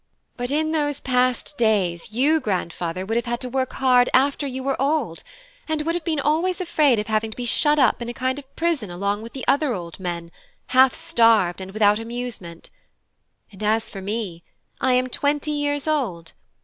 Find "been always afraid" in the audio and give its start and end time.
6.03-6.97